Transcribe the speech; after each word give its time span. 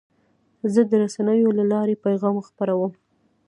زه 0.73 0.81
د 0.89 0.91
رسنیو 1.03 1.51
له 1.59 1.63
لارې 1.73 2.01
پیغام 2.05 2.35
خپروم. 2.47 2.91